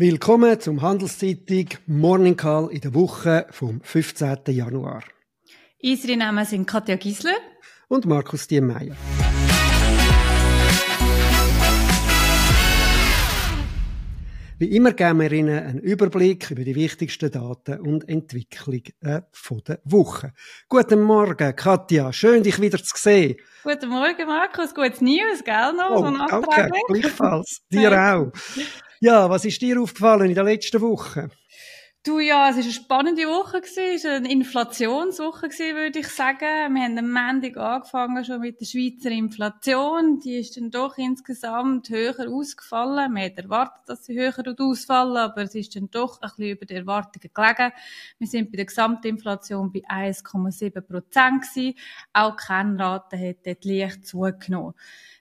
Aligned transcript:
Willkommen 0.00 0.60
zum 0.60 0.80
Handelszeitung 0.80 1.70
Morning 1.88 2.36
Call 2.36 2.68
in 2.70 2.80
der 2.80 2.94
Woche 2.94 3.48
vom 3.50 3.80
15. 3.80 4.38
Januar. 4.46 5.02
Unsere 5.82 6.16
Namen 6.16 6.44
sind 6.44 6.68
Katja 6.68 6.94
Gisler 6.94 7.34
und 7.88 8.06
Markus 8.06 8.46
Diemeyer. 8.46 8.94
Wie 14.60 14.76
immer 14.76 14.92
geben 14.92 15.18
wir 15.18 15.32
Ihnen 15.32 15.58
einen 15.58 15.78
Überblick 15.80 16.52
über 16.52 16.62
die 16.62 16.76
wichtigsten 16.76 17.32
Daten 17.32 17.80
und 17.80 18.08
Entwicklungen 18.08 18.92
von 19.32 19.62
der 19.66 19.80
Woche. 19.82 20.32
Guten 20.68 21.02
Morgen, 21.02 21.56
Katja. 21.56 22.12
Schön, 22.12 22.44
dich 22.44 22.60
wieder 22.60 22.78
zu 22.78 22.96
sehen. 22.96 23.36
Guten 23.64 23.88
Morgen, 23.88 24.26
Markus. 24.28 24.72
Gutes 24.72 25.00
News, 25.00 25.42
gell? 25.44 25.72
Noch 25.72 25.90
oh, 25.90 26.04
so 26.04 26.44
danke. 26.44 26.70
Gleichfalls. 26.86 27.62
Dir 27.72 27.92
auch. 27.92 28.32
Ja, 29.00 29.30
was 29.30 29.44
ist 29.44 29.62
dir 29.62 29.80
aufgefallen 29.80 30.28
in 30.28 30.34
der 30.34 30.44
letzten 30.44 30.80
Woche? 30.80 31.30
Du, 32.04 32.20
ja, 32.20 32.48
es 32.48 32.56
war 32.56 32.62
eine 32.62 32.72
spannende 32.72 33.22
Woche. 33.24 33.60
Es 33.60 34.04
war 34.04 34.14
eine 34.14 34.32
Inflationswoche 34.32 35.48
würde 35.48 35.98
ich 35.98 36.08
sagen. 36.08 36.74
Wir 36.74 36.82
haben 36.82 36.98
am 36.98 37.12
Montag 37.12 37.56
angefangen 37.56 38.24
schon 38.24 38.40
mit 38.40 38.60
der 38.60 38.66
Schweizer 38.66 39.10
Inflation. 39.10 40.18
Die 40.18 40.38
ist 40.38 40.56
dann 40.56 40.70
doch 40.70 40.96
insgesamt 40.96 41.90
höher 41.90 42.28
ausgefallen. 42.28 43.12
Man 43.12 43.24
hat 43.24 43.36
erwartet, 43.38 43.88
dass 43.88 44.06
sie 44.06 44.18
höher 44.18 44.54
ausfallen, 44.58 45.16
aber 45.16 45.42
es 45.42 45.54
ist 45.54 45.76
dann 45.76 45.90
doch 45.90 46.20
ein 46.22 46.28
bisschen 46.30 46.50
über 46.56 46.66
die 46.66 46.74
Erwartungen 46.74 47.30
gelegen. 47.32 47.72
Wir 48.18 48.26
sind 48.26 48.50
bei 48.50 48.56
der 48.56 48.66
Gesamtinflation 48.66 49.70
bei 49.70 49.80
1,7 49.80 50.80
Prozent. 50.80 51.44
Auch 52.14 52.36
die 52.36 52.46
Kennrate 52.46 53.18
hat 53.18 53.46
dort 53.46 53.64
leicht 53.64 54.06
zugenommen. 54.06 54.74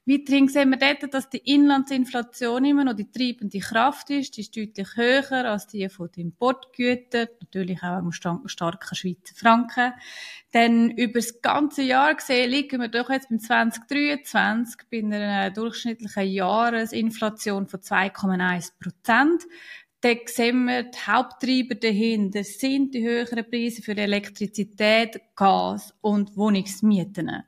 Weiterhin 0.09 0.47
sehen 0.47 0.69
wir 0.69 0.77
dort, 0.77 1.13
dass 1.13 1.29
die 1.29 1.53
Inlandsinflation 1.53 2.63
immer 2.63 2.85
noch 2.85 2.93
die 2.93 3.11
treibende 3.11 3.59
Kraft 3.59 4.09
ist. 4.09 4.37
Die 4.37 4.41
ist 4.41 4.55
deutlich 4.55 4.95
höher 4.95 5.43
als 5.43 5.67
die 5.67 5.89
von 5.89 6.09
den 6.09 6.27
Importgütern, 6.27 7.27
natürlich 7.41 7.83
auch 7.83 7.97
am 7.97 8.13
starken 8.13 8.95
Schweizer 8.95 9.35
Franken. 9.35 9.91
Denn 10.53 10.91
über 10.91 11.19
das 11.19 11.41
ganze 11.41 11.81
Jahr 11.81 12.15
gesehen 12.15 12.51
liegen 12.51 12.79
wir 12.79 12.87
doch 12.87 13.09
jetzt 13.09 13.27
beim 13.27 13.39
2023 13.41 14.83
bei 14.89 14.99
einer 14.99 15.51
durchschnittlichen 15.51 16.27
Jahresinflation 16.27 17.67
von 17.67 17.81
2,1 17.81 18.71
Prozent. 18.79 19.43
Da 19.99 20.09
sehen 20.25 20.65
wir 20.67 20.83
die 20.83 20.99
Haupttreiber 21.05 21.75
dahinter 21.75 22.45
sind 22.45 22.93
die 22.93 23.03
höheren 23.03 23.49
Preise 23.49 23.81
für 23.81 23.97
Elektrizität, 23.97 25.19
Gas 25.35 25.93
und 25.99 26.37
Wohnungsmieten. 26.37 27.43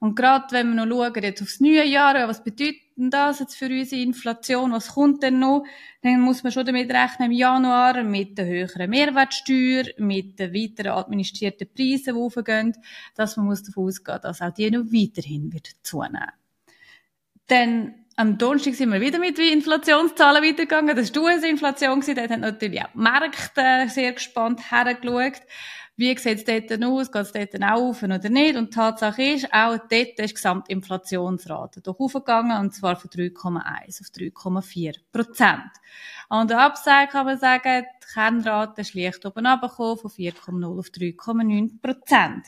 Und 0.00 0.16
gerade 0.16 0.46
wenn 0.50 0.74
wir 0.74 0.86
noch 0.86 1.12
schauen, 1.12 1.22
jetzt 1.22 1.42
aufs 1.42 1.60
neue 1.60 1.84
Jahr, 1.84 2.26
was 2.26 2.42
bedeutet 2.42 2.80
denn 2.96 3.10
das 3.10 3.38
jetzt 3.38 3.54
für 3.54 3.66
unsere 3.66 4.00
Inflation, 4.00 4.72
was 4.72 4.94
kommt 4.94 5.22
denn 5.22 5.38
noch, 5.38 5.64
dann 6.02 6.20
muss 6.20 6.42
man 6.42 6.52
schon 6.52 6.64
damit 6.64 6.90
rechnen, 6.90 7.30
im 7.30 7.36
Januar 7.36 8.02
mit 8.02 8.38
der 8.38 8.46
höheren 8.46 8.88
Mehrwertsteuer, 8.88 9.84
mit 9.98 10.38
den 10.38 10.54
weiteren 10.54 10.92
administrierten 10.92 11.68
Preisen, 11.74 12.14
die 12.14 12.20
aufgehen, 12.20 12.74
dass 13.14 13.36
man 13.36 13.44
muss 13.46 13.62
davon 13.62 13.88
ausgehen, 13.88 14.18
dass 14.22 14.40
auch 14.40 14.54
die 14.54 14.70
noch 14.70 14.86
weiterhin 14.86 15.52
wird 15.52 15.68
zunehmen. 15.82 16.32
Dann 17.46 17.94
am 18.16 18.38
Donnerstag 18.38 18.74
sind 18.74 18.92
wir 18.92 19.00
wieder 19.02 19.18
mit 19.18 19.38
Inflationszahlen 19.38 20.42
weitergegangen. 20.42 20.96
Das 20.96 21.08
war 21.08 21.12
die 21.12 21.18
US-Inflation. 21.36 22.00
Dort 22.00 22.30
haben 22.30 22.40
natürlich 22.40 22.82
auch 22.82 22.88
die 22.92 22.98
Märkte 22.98 23.88
sehr 23.88 24.12
gespannt 24.12 24.70
hergeschaut 24.70 25.42
wie 26.00 26.16
sieht 26.16 26.48
es 26.48 26.68
dort 26.68 26.82
aus, 26.82 27.12
geht 27.12 27.22
es 27.22 27.32
dort 27.32 27.62
auf 27.62 28.02
oder 28.02 28.30
nicht. 28.30 28.56
Und 28.56 28.70
die 28.70 28.76
Tatsache 28.76 29.22
ist, 29.22 29.52
auch 29.52 29.76
dort 29.76 29.92
ist 29.92 30.18
die 30.18 30.34
Gesamtinflationsrate 30.34 31.82
doch 31.82 32.00
aufgegangen, 32.00 32.58
und 32.58 32.74
zwar 32.74 32.96
von 32.96 33.10
3,1 33.10 34.00
auf 34.00 34.06
3,4 34.08 34.94
Prozent. 35.12 35.70
An 36.30 36.48
der 36.48 36.60
Upside 36.60 37.08
kann 37.10 37.26
man 37.26 37.38
sagen, 37.38 37.84
die 38.02 38.12
Kernrate 38.14 38.80
ist 38.80 38.94
leicht 38.94 39.26
oben 39.26 39.46
runtergekommen, 39.46 39.98
von 39.98 40.10
4,0 40.10 40.78
auf 40.78 40.86
3,9 40.86 41.80
Prozent. 41.82 42.46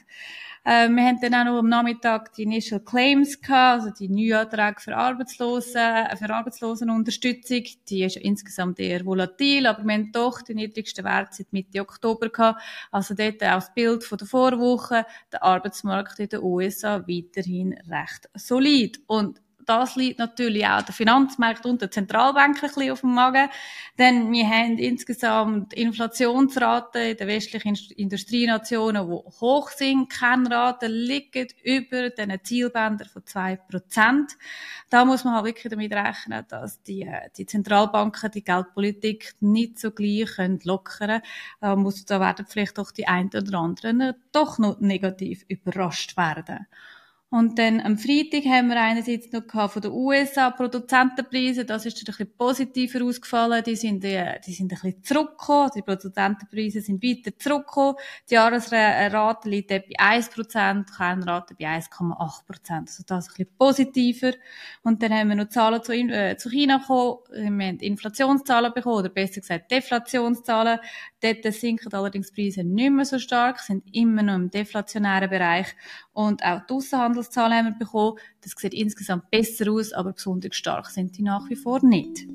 Äh, 0.64 0.88
wir 0.90 1.02
haben 1.02 1.18
dann 1.20 1.34
auch 1.34 1.44
noch 1.44 1.58
am 1.58 1.68
Nachmittag 1.68 2.32
die 2.34 2.44
Initial 2.44 2.80
Claims 2.80 3.40
gehabt, 3.40 3.82
also 3.82 3.90
die 3.90 4.08
Neuanträge 4.08 4.80
für 4.80 4.96
Arbeitslose, 4.96 5.78
äh, 5.78 6.16
für 6.16 6.32
Arbeitslosenunterstützung. 6.32 7.64
Die 7.88 8.04
ist 8.04 8.16
insgesamt 8.16 8.78
eher 8.78 9.04
volatil, 9.04 9.66
aber 9.66 9.82
wir 9.82 9.92
haben 9.92 10.12
doch 10.12 10.40
die 10.42 10.54
niedrigsten 10.54 11.04
Werte 11.04 11.38
seit 11.38 11.52
Mitte 11.52 11.80
Oktober 11.80 12.28
gehabt. 12.28 12.62
Also 12.92 13.14
dort 13.14 13.42
auch 13.42 13.56
das 13.56 13.74
Bild 13.74 14.04
von 14.04 14.18
der 14.18 14.28
Vorwoche, 14.28 15.04
der 15.32 15.42
Arbeitsmarkt 15.42 16.20
in 16.20 16.28
den 16.28 16.42
USA 16.42 17.08
weiterhin 17.08 17.72
recht 17.88 18.30
solid. 18.34 19.00
Und 19.08 19.40
das 19.66 19.96
liegt 19.96 20.18
natürlich 20.18 20.66
auch 20.66 20.82
der 20.82 20.94
Finanzmarkt 20.94 21.64
und 21.66 21.80
der 21.80 21.90
Zentralbank 21.90 22.56
ein 22.56 22.68
bisschen 22.68 22.90
auf 22.90 23.00
dem 23.00 23.14
Magen. 23.14 23.48
Denn 23.98 24.32
wir 24.32 24.48
haben 24.48 24.78
insgesamt 24.78 25.74
Inflationsraten 25.74 27.02
in 27.02 27.16
den 27.16 27.28
westlichen 27.28 27.78
Industrienationen, 27.96 29.06
die 29.06 29.40
hoch 29.40 29.70
sind. 29.70 30.10
Kennraten 30.10 30.90
liegen 30.90 31.48
über 31.62 32.10
den 32.10 32.38
Zielbändern 32.42 33.08
von 33.08 33.22
2%. 33.22 33.58
Da 34.90 35.04
muss 35.04 35.24
man 35.24 35.34
halt 35.34 35.44
wirklich 35.46 35.70
damit 35.70 35.92
rechnen, 35.92 36.44
dass 36.48 36.82
die, 36.82 37.10
die 37.36 37.46
Zentralbanken 37.46 38.30
die 38.30 38.44
Geldpolitik 38.44 39.34
nicht 39.40 39.78
so 39.78 39.90
gleich 39.90 40.30
lockern 40.64 40.92
können. 40.98 41.22
Da, 41.60 41.76
da 42.06 42.20
werden 42.20 42.46
vielleicht 42.48 42.78
auch 42.78 42.90
die 42.90 43.08
einen 43.08 43.30
oder 43.34 43.58
anderen 43.58 44.14
doch 44.32 44.58
noch 44.58 44.80
negativ 44.80 45.44
überrascht 45.48 46.16
werden. 46.16 46.66
Und 47.32 47.58
dann 47.58 47.80
am 47.80 47.96
Freitag 47.96 48.44
haben 48.44 48.68
wir 48.68 48.78
einerseits 48.78 49.32
noch 49.32 49.70
von 49.70 49.80
den 49.80 49.90
USA 49.90 50.50
Produzentenpreise, 50.50 51.64
das 51.64 51.86
ist 51.86 51.96
ein 51.96 52.04
bisschen 52.04 52.30
positiver 52.36 53.02
ausgefallen, 53.02 53.64
die 53.64 53.74
sind, 53.74 54.04
äh, 54.04 54.38
die 54.46 54.52
sind 54.52 54.70
ein 54.70 54.78
bisschen 54.78 55.02
zurückgekommen, 55.02 55.70
die 55.74 55.80
Produzentenpreise 55.80 56.82
sind 56.82 57.02
weiter 57.02 57.30
zurückgekommen, 57.38 57.96
die 58.28 58.34
Jahresrate 58.34 59.48
liegt 59.48 59.68
bei 59.68 59.82
1%, 59.98 60.84
die 60.90 60.92
Kernrate 60.94 61.54
bei 61.58 61.64
1,8%, 61.64 62.80
also 62.80 63.02
das 63.06 63.28
ein 63.28 63.34
bisschen 63.34 63.56
positiver. 63.56 64.32
Und 64.82 65.02
dann 65.02 65.14
haben 65.14 65.30
wir 65.30 65.36
noch 65.36 65.48
Zahlen 65.48 65.82
zu, 65.82 65.94
äh, 65.94 66.36
zu 66.36 66.50
China 66.50 66.76
bekommen, 66.76 67.58
wir 67.58 67.66
haben 67.66 67.78
Inflationszahlen 67.78 68.74
bekommen, 68.74 68.96
oder 68.96 69.08
besser 69.08 69.40
gesagt 69.40 69.70
Deflationszahlen, 69.70 70.80
dort 71.22 71.54
sinken 71.54 71.94
allerdings 71.94 72.30
die 72.30 72.42
Preise 72.42 72.62
nicht 72.62 72.92
mehr 72.92 73.06
so 73.06 73.18
stark, 73.18 73.60
sind 73.60 73.84
immer 73.96 74.22
noch 74.22 74.34
im 74.34 74.50
deflationären 74.50 75.30
Bereich. 75.30 75.68
Und 76.12 76.44
auch 76.44 76.60
die 76.66 76.74
Aussenhandelszahlen 77.22 77.52
haben 77.52 77.74
wir 77.74 77.78
bekommen. 77.78 78.18
Das 78.42 78.52
sieht 78.56 78.74
insgesamt 78.74 79.30
besser 79.30 79.70
aus, 79.70 79.92
aber 79.92 80.12
besonders 80.12 80.54
stark 80.56 80.86
sind 80.90 81.16
die 81.16 81.22
nach 81.22 81.48
wie 81.48 81.56
vor 81.56 81.84
nicht. 81.84 82.26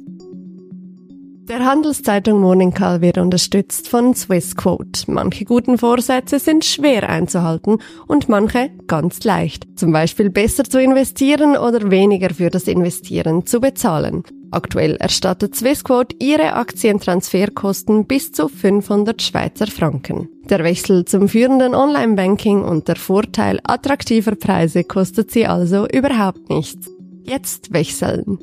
Der 1.50 1.66
Handelszeitung 1.66 2.42
Morning 2.42 2.74
Call 2.74 3.00
wird 3.00 3.18
unterstützt 3.18 3.88
von 3.88 4.14
Swissquote. 4.14 5.10
Manche 5.10 5.46
guten 5.46 5.78
Vorsätze 5.78 6.40
sind 6.40 6.66
schwer 6.66 7.08
einzuhalten 7.08 7.78
und 8.06 8.28
manche 8.28 8.70
ganz 8.86 9.24
leicht. 9.24 9.66
Zum 9.78 9.94
Beispiel 9.94 10.30
besser 10.30 10.66
zu 10.66 10.82
investieren 10.82 11.56
oder 11.56 11.90
weniger 11.90 12.32
für 12.32 12.50
das 12.50 12.68
Investieren 12.68 13.46
zu 13.46 13.62
bezahlen. 13.62 14.24
Aktuell 14.52 14.98
erstattet 14.98 15.56
Swissquote 15.56 16.18
ihre 16.20 16.54
Aktientransferkosten 16.54 18.08
bis 18.08 18.34
zu 18.34 18.50
500 18.50 19.22
Schweizer 19.22 19.68
Franken. 19.68 20.28
Der 20.50 20.64
Wechsel 20.64 21.04
zum 21.04 21.28
führenden 21.28 21.76
Online-Banking 21.76 22.62
und 22.64 22.88
der 22.88 22.96
Vorteil 22.96 23.60
attraktiver 23.66 24.36
Preise 24.36 24.86
kostet 24.86 25.30
sie 25.30 25.46
also 25.46 25.86
überhaupt 25.90 26.50
nichts. 26.50 26.90
Jetzt 27.24 27.74
wechseln. 27.74 28.40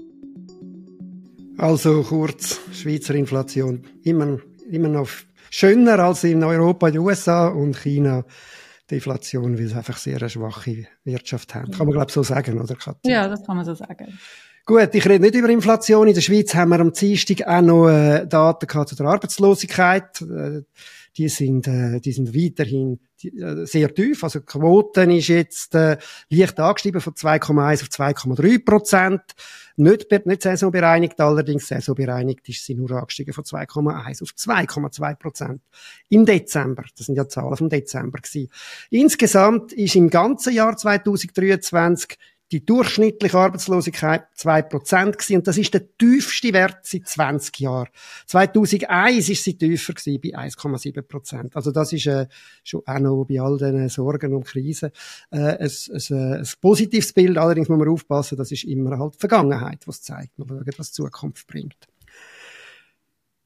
Also 1.56 2.02
kurz, 2.02 2.60
Schweizer 2.72 3.14
Inflation 3.14 3.84
immer, 4.02 4.38
immer 4.70 4.88
noch 4.88 5.08
schöner 5.48 5.98
als 5.98 6.24
in 6.24 6.44
Europa, 6.44 6.88
in 6.88 6.94
den 6.94 7.02
USA 7.02 7.48
und 7.48 7.74
China. 7.74 8.24
Die 8.90 8.96
Inflation, 8.96 9.58
weil 9.58 9.68
sie 9.68 9.74
einfach 9.74 9.96
sehr 9.96 10.18
eine 10.18 10.28
schwache 10.28 10.86
Wirtschaft 11.04 11.54
haben. 11.54 11.72
Kann 11.72 11.86
man, 11.86 11.94
glaube 11.94 12.08
ich, 12.08 12.14
so 12.14 12.22
sagen, 12.22 12.60
oder 12.60 12.74
Katja? 12.74 13.10
Ja, 13.10 13.28
das 13.28 13.46
kann 13.46 13.56
man 13.56 13.64
so 13.64 13.74
sagen. 13.74 14.18
Gut, 14.66 14.94
ich 14.94 15.06
rede 15.06 15.20
nicht 15.20 15.34
über 15.34 15.48
Inflation. 15.48 16.08
In 16.08 16.14
der 16.14 16.20
Schweiz 16.20 16.54
haben 16.54 16.70
wir 16.70 16.80
am 16.80 16.92
Dienstag 16.92 17.46
auch 17.46 17.62
noch 17.62 17.88
äh, 17.88 18.26
Daten 18.26 18.66
gehabt 18.66 18.90
zu 18.90 18.96
der 18.96 19.06
Arbeitslosigkeit. 19.06 20.20
Äh, 20.20 20.62
die 21.16 21.28
sind, 21.28 21.68
äh, 21.68 22.00
die 22.00 22.12
sind 22.12 22.34
weiterhin 22.34 22.98
äh, 23.22 23.66
sehr 23.66 23.94
tief. 23.94 24.24
Also 24.24 24.40
die 24.40 24.46
Quote 24.46 25.02
ist 25.02 25.28
jetzt 25.28 25.74
äh, 25.74 25.96
leicht 26.28 26.58
angestiegen 26.58 27.00
von 27.00 27.14
2,1 27.14 27.82
auf 27.82 27.88
2,3 27.88 28.64
Prozent. 28.64 29.22
Nicht, 29.76 30.10
nicht 30.26 30.42
saisonbereinigt, 30.42 31.20
allerdings 31.20 31.68
saisonbereinigt 31.68 32.48
ist 32.48 32.64
sie 32.64 32.74
nur 32.74 32.90
angestiegen 32.92 33.32
von 33.32 33.44
2,1 33.44 34.22
auf 34.22 34.30
2,2 34.30 35.14
Prozent. 35.16 35.62
Im 36.08 36.26
Dezember. 36.26 36.84
Das 36.96 37.06
sind 37.06 37.16
ja 37.16 37.28
Zahlen 37.28 37.56
vom 37.56 37.68
Dezember 37.68 38.18
gewesen. 38.18 38.50
Insgesamt 38.90 39.72
ist 39.72 39.96
im 39.96 40.10
ganzen 40.10 40.52
Jahr 40.52 40.76
2023 40.76 42.18
die 42.52 42.64
durchschnittliche 42.64 43.38
Arbeitslosigkeit 43.38 44.24
2% 44.36 45.12
gewesen. 45.12 45.36
Und 45.36 45.46
das 45.46 45.58
ist 45.58 45.72
der 45.74 45.96
tiefste 45.96 46.52
Wert 46.52 46.78
seit 46.82 47.08
20 47.08 47.58
Jahren. 47.60 47.88
2001 48.26 49.28
ist 49.28 49.44
sie 49.44 49.56
tiefer 49.56 49.94
gewesen, 49.94 50.20
bei 50.20 50.38
1,7%. 50.38 51.54
Also 51.54 51.72
das 51.72 51.92
ist 51.92 52.06
äh, 52.06 52.26
schon 52.62 52.82
auch 52.86 52.98
noch 52.98 53.24
bei 53.24 53.40
all 53.40 53.56
diesen 53.56 53.88
Sorgen 53.88 54.34
und 54.34 54.44
Krisen 54.44 54.90
äh, 55.30 55.38
ein, 55.38 55.58
ein, 55.58 56.16
äh, 56.16 56.38
ein 56.38 56.48
positives 56.60 57.12
Bild. 57.12 57.38
Allerdings 57.38 57.68
muss 57.68 57.78
man 57.78 57.88
aufpassen, 57.88 58.36
das 58.36 58.52
ist 58.52 58.64
immer 58.64 58.98
halt 58.98 59.14
die 59.14 59.18
Vergangenheit, 59.18 59.86
was 59.86 60.02
zeigt. 60.02 60.38
Man 60.38 60.48
schauen, 60.48 60.64
was 60.76 60.92
die 60.92 60.94
Zukunft 60.94 61.46
bringt. 61.46 61.88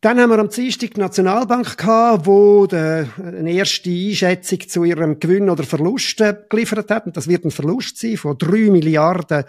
Dann 0.00 0.20
haben 0.20 0.30
wir 0.30 0.38
am 0.38 0.48
Dienstag 0.48 0.94
die 0.94 1.00
Nationalbank 1.00 1.76
gehabt, 1.76 2.24
wo 2.24 2.66
der, 2.66 3.08
eine 3.16 3.50
erste 3.50 3.90
Einschätzung 3.90 4.60
zu 4.68 4.84
ihrem 4.84 5.18
Gewinn 5.18 5.50
oder 5.50 5.64
Verlust 5.64 6.22
geliefert 6.48 6.88
hat. 6.92 7.06
Und 7.06 7.16
das 7.16 7.26
wird 7.26 7.44
ein 7.44 7.50
Verlust 7.50 7.98
sein 7.98 8.16
von 8.16 8.38
drei 8.38 8.70
Milliarden 8.70 9.42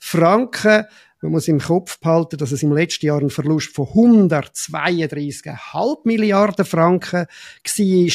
Franken. 0.00 0.86
Man 1.20 1.30
muss 1.30 1.46
im 1.46 1.60
Kopf 1.60 2.00
behalten, 2.00 2.36
dass 2.36 2.50
es 2.50 2.64
im 2.64 2.72
letzten 2.72 3.06
Jahr 3.06 3.20
ein 3.20 3.30
Verlust 3.30 3.76
von 3.76 3.86
132,5 3.86 5.98
Milliarden 6.02 6.64
Franken 6.64 7.28
war. 7.28 8.12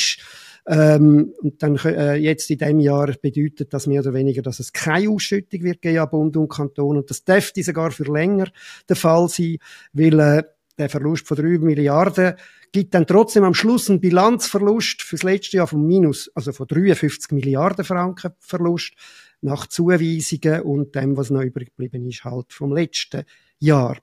Ähm, 0.70 1.34
und 1.42 1.64
dann 1.64 1.78
äh, 1.78 2.16
jetzt 2.16 2.52
in 2.52 2.58
dem 2.58 2.82
Jahr 2.82 3.14
bedeutet 3.22 3.74
das 3.74 3.88
mehr 3.88 4.02
oder 4.02 4.14
weniger, 4.14 4.42
dass 4.42 4.60
es 4.60 4.74
keine 4.74 5.10
Ausschüttung 5.10 5.64
wird 5.64 5.82
geben 5.82 6.00
an 6.00 6.10
Bund 6.10 6.36
und 6.36 6.50
Kanton 6.50 6.98
und 6.98 7.10
das 7.10 7.24
dürfte 7.24 7.64
sogar 7.64 7.92
für 7.92 8.04
länger 8.04 8.50
der 8.90 8.98
Fall 8.98 9.30
sein, 9.30 9.60
weil 9.94 10.20
äh, 10.20 10.44
der 10.78 10.90
Verlust 10.90 11.28
von 11.28 11.38
drei 11.38 11.58
Milliarden 11.58 12.36
gibt 12.72 12.94
dann 12.94 13.08
trotzdem 13.08 13.44
am 13.44 13.54
Schluss 13.54 13.90
einen 13.90 14.02
Bilanzverlust 14.02 15.02
fürs 15.02 15.24
letzte 15.24 15.58
Jahr 15.58 15.68
von 15.68 15.86
minus, 15.86 16.30
also 16.36 16.52
von 16.52 16.68
53 16.68 17.32
Milliarden 17.32 17.86
Franken 17.86 18.34
Verlust 18.40 18.94
nach 19.42 19.68
Zuweisungen 19.68 20.62
und 20.62 20.96
dem, 20.96 21.18
was 21.18 21.30
noch 21.30 21.42
übrig 21.42 21.70
geblieben 21.76 22.08
ist, 22.08 22.24
halt 22.24 22.54
vom 22.54 22.74
letzten 22.74 23.24
Jahr. 23.60 23.98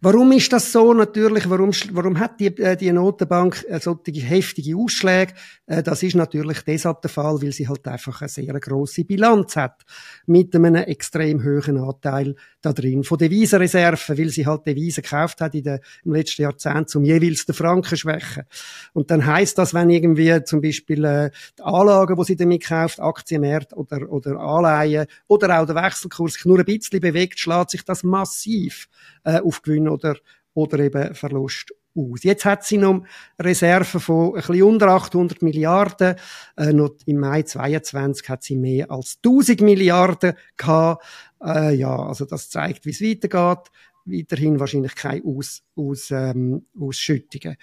Warum 0.00 0.32
ist 0.32 0.52
das 0.52 0.70
so 0.72 0.92
natürlich? 0.92 1.48
Warum, 1.48 1.70
warum 1.92 2.18
hat 2.18 2.38
die, 2.38 2.56
äh, 2.58 2.76
die 2.76 2.92
Notenbank 2.92 3.64
äh, 3.68 3.80
solche 3.80 4.12
heftige 4.12 4.76
Ausschläge? 4.76 5.32
Äh, 5.66 5.82
das 5.82 6.02
ist 6.02 6.14
natürlich 6.14 6.62
deshalb 6.62 7.02
der 7.02 7.10
Fall, 7.10 7.40
weil 7.42 7.52
sie 7.52 7.66
halt 7.66 7.86
einfach 7.88 8.20
eine 8.20 8.28
sehr 8.28 8.58
grosse 8.60 9.04
Bilanz 9.04 9.56
hat. 9.56 9.84
Mit 10.26 10.54
einem 10.54 10.74
extrem 10.74 11.42
hohen 11.42 11.78
Anteil 11.78 12.36
da 12.60 12.72
drin 12.72 13.04
von 13.04 13.18
Devisenreserven, 13.18 14.18
weil 14.18 14.28
sie 14.28 14.46
halt 14.46 14.66
Devisen 14.66 15.02
gekauft 15.02 15.40
hat 15.40 15.54
in 15.54 15.64
der, 15.64 15.80
im 16.04 16.12
letzten 16.12 16.42
Jahrzehnt 16.42 16.90
zum 16.90 17.04
jeweils 17.04 17.46
den 17.46 17.54
Franken 17.54 17.96
schwächen. 17.96 18.44
Und 18.92 19.10
dann 19.10 19.24
heißt 19.24 19.56
das, 19.58 19.74
wenn 19.74 19.90
irgendwie 19.90 20.44
zum 20.44 20.60
Beispiel 20.60 21.04
äh, 21.04 21.30
die 21.58 21.62
Anlagen, 21.62 22.16
die 22.16 22.24
sie 22.24 22.36
damit 22.36 22.64
kauft, 22.64 23.00
Aktienmärkte 23.00 23.76
oder, 23.76 24.10
oder 24.10 24.38
Anleihen 24.38 25.06
oder 25.26 25.60
auch 25.60 25.66
der 25.66 25.76
Wechselkurs 25.76 26.34
sich 26.34 26.44
nur 26.44 26.58
ein 26.58 26.64
bisschen 26.64 27.00
bewegt, 27.00 27.38
schlägt 27.38 27.70
sich 27.70 27.84
das 27.84 28.02
massiv 28.02 28.88
äh, 29.24 29.40
auf 29.46 29.62
Gewinn 29.62 29.88
oder, 29.88 30.16
oder 30.54 30.78
eben 30.78 31.14
Verlust 31.14 31.72
aus. 31.96 32.22
Jetzt 32.22 32.44
hat 32.44 32.64
sie 32.64 32.78
noch 32.78 33.04
Reserven 33.40 34.00
von 34.00 34.28
ein 34.28 34.34
bisschen 34.34 34.62
unter 34.62 34.88
800 34.88 35.42
Milliarden. 35.42 36.16
Äh, 36.56 36.72
noch 36.72 36.96
im 37.06 37.18
Mai 37.18 37.42
22 37.42 38.28
hat 38.28 38.42
sie 38.42 38.56
mehr 38.56 38.90
als 38.90 39.18
1000 39.24 39.60
Milliarden 39.62 40.34
gehabt. 40.56 41.04
Äh, 41.42 41.74
ja, 41.74 41.96
also 41.96 42.24
das 42.24 42.50
zeigt, 42.50 42.84
wie 42.86 42.90
es 42.90 43.00
weitergeht. 43.00 43.70
Weiterhin 44.04 44.60
wahrscheinlich 44.60 44.94
keine 44.94 45.24
Aus, 45.24 45.62
Aus, 45.74 46.10
ähm, 46.10 46.66
Ausschüttungen. 46.78 47.56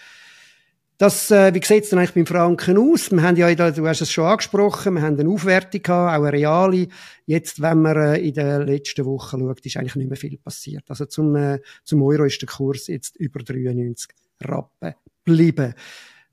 Das, 1.04 1.30
äh, 1.32 1.54
wie 1.54 1.62
sieht 1.62 1.84
es 1.84 1.90
denn 1.90 2.00
eigentlich 2.00 2.14
beim 2.14 2.26
Franken 2.26 2.78
aus? 2.78 3.12
Wir 3.12 3.22
haben 3.24 3.36
ja, 3.36 3.54
du 3.54 3.86
hast 3.86 4.00
es 4.00 4.10
schon 4.10 4.24
angesprochen, 4.24 4.94
wir 4.94 5.02
haben 5.02 5.20
eine 5.20 5.30
Aufwertung 5.30 5.82
gehabt, 5.82 6.18
auch 6.18 6.24
eine 6.24 6.32
reale. 6.32 6.88
Jetzt, 7.26 7.62
wenn 7.62 7.82
man 7.82 7.98
äh, 7.98 8.20
in 8.20 8.34
den 8.34 8.62
letzten 8.62 9.04
Wochen 9.04 9.42
schaut, 9.42 9.66
ist 9.66 9.76
eigentlich 9.76 9.98
nicht 9.98 10.08
mehr 10.08 10.16
viel 10.16 10.38
passiert. 10.38 10.86
Also 10.88 11.04
zum, 11.04 11.36
äh, 11.36 11.60
zum 11.84 12.02
Euro 12.04 12.24
ist 12.24 12.42
der 12.42 12.48
Kurs 12.48 12.88
jetzt 12.88 13.18
über 13.18 13.42
93 13.42 14.12
Rappen 14.46 14.94
geblieben. 15.26 15.74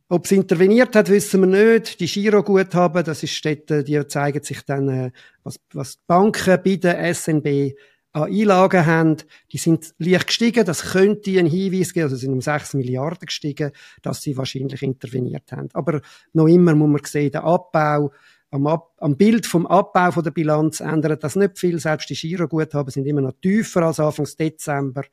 Ob 0.08 0.26
es 0.26 0.30
interveniert 0.30 0.94
hat, 0.94 1.08
wissen 1.08 1.40
wir 1.40 1.78
nicht. 1.78 1.98
Die 1.98 2.06
Giroguthaben, 2.06 3.02
das 3.02 3.24
ist 3.24 3.32
Städte, 3.32 3.82
die 3.82 4.06
zeigen 4.06 4.44
sich 4.44 4.62
dann, 4.62 4.88
äh, 4.88 5.10
was, 5.42 5.58
was 5.72 5.96
die 5.96 6.02
Banken 6.06 6.60
bei 6.62 6.76
der 6.76 7.12
SNB 7.12 7.74
an 8.12 8.24
Einlagen 8.24 8.86
haben, 8.86 9.16
die 9.52 9.58
sind 9.58 9.94
leicht 9.98 10.26
gestiegen. 10.26 10.64
Das 10.64 10.92
könnte 10.92 11.38
ein 11.38 11.46
Hinweis 11.46 11.92
geben, 11.92 12.04
also 12.04 12.16
sind 12.16 12.32
um 12.32 12.40
6 12.40 12.74
Milliarden 12.74 13.26
gestiegen, 13.26 13.70
dass 14.02 14.22
sie 14.22 14.36
wahrscheinlich 14.36 14.82
interveniert 14.82 15.52
haben. 15.52 15.68
Aber 15.74 16.00
noch 16.32 16.46
immer 16.46 16.74
muss 16.74 16.90
man 16.90 17.04
sehen, 17.04 17.30
der 17.30 17.44
Abbau, 17.44 18.12
am, 18.50 18.66
Ab 18.66 18.90
am 18.98 19.16
Bild 19.16 19.46
vom 19.46 19.66
Abbau 19.66 20.10
von 20.10 20.24
der 20.24 20.32
Bilanz 20.32 20.80
ändert 20.80 21.22
das 21.22 21.36
nicht 21.36 21.58
viel. 21.58 21.78
Selbst 21.78 22.10
die 22.10 22.14
Giroguthaben 22.14 22.90
sind 22.90 23.06
immer 23.06 23.20
noch 23.20 23.34
tiefer 23.40 23.82
als 23.82 24.00
Anfang 24.00 24.26
Dezember 24.38 25.04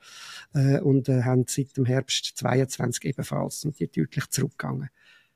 äh, 0.55 0.79
und 0.79 1.07
äh, 1.07 1.21
haben 1.21 1.45
seit 1.47 1.77
dem 1.77 1.85
Herbst 1.85 2.33
22 2.35 3.05
ebenfalls 3.05 3.61
sind 3.61 3.79
die 3.79 3.91
deutlich 3.91 4.27
zurückgegangen. 4.29 4.89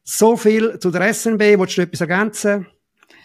So 0.04 0.36
viel 0.36 0.80
zu 0.80 0.90
der 0.90 1.14
SNB. 1.14 1.60
Wolltest 1.60 1.78
du 1.78 1.82
etwas 1.84 2.02
ergänzen? 2.02 2.68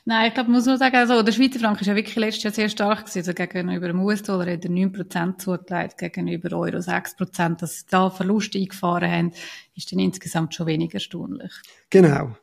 Nein, 0.08 0.28
ich 0.28 0.34
glaube, 0.34 0.50
man 0.50 0.58
muss 0.58 0.66
nur 0.66 0.78
sagen, 0.78 0.94
also, 0.94 1.20
der 1.20 1.32
Schweizer 1.32 1.58
Franken 1.58 1.80
ist 1.80 1.88
ja 1.88 1.96
wirklich 1.96 2.14
letztes 2.14 2.44
Jahr 2.44 2.52
sehr 2.52 2.68
stark 2.68 3.00
gewesen. 3.00 3.18
Also 3.18 3.34
gegenüber 3.34 3.88
dem 3.88 4.00
US-Dollar 4.00 4.46
hat 4.52 4.64
er 4.64 4.70
9% 4.70 5.38
zugelegt, 5.38 5.98
gegenüber 5.98 6.56
Euro 6.56 6.76
6%. 6.76 7.56
Dass 7.56 7.80
sie 7.80 7.86
da 7.90 8.08
Verluste 8.08 8.56
eingefahren 8.56 9.10
haben, 9.10 9.32
ist 9.74 9.90
dann 9.90 9.98
insgesamt 9.98 10.54
schon 10.54 10.68
weniger 10.68 10.94
erstaunlich. 10.94 11.50
Genau. 11.90 12.36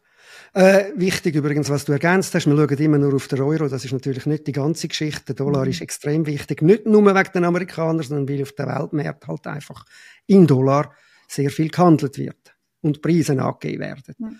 Äh, 0.53 0.91
wichtig 0.97 1.35
übrigens, 1.35 1.69
was 1.69 1.85
du 1.85 1.93
ergänzt 1.93 2.35
hast, 2.35 2.47
wir 2.47 2.55
schauen 2.57 2.77
immer 2.79 2.97
nur 2.97 3.15
auf 3.15 3.29
den 3.29 3.39
Euro, 3.39 3.69
das 3.69 3.85
ist 3.85 3.93
natürlich 3.93 4.25
nicht 4.25 4.45
die 4.45 4.51
ganze 4.51 4.89
Geschichte. 4.89 5.33
Der 5.33 5.35
Dollar 5.35 5.63
mhm. 5.63 5.71
ist 5.71 5.81
extrem 5.81 6.25
wichtig, 6.25 6.61
nicht 6.61 6.85
nur 6.85 7.05
wegen 7.05 7.31
den 7.33 7.45
Amerikanern, 7.45 8.03
sondern 8.03 8.27
weil 8.27 8.43
auf 8.43 8.51
der 8.51 8.67
Weltmarkt 8.67 9.25
halt 9.25 9.47
einfach 9.47 9.85
in 10.27 10.47
Dollar 10.47 10.93
sehr 11.29 11.49
viel 11.49 11.69
gehandelt 11.69 12.17
wird 12.17 12.55
und 12.81 13.01
Preise 13.01 13.41
angegeben 13.41 13.79
werden. 13.79 14.15
Mhm. 14.17 14.39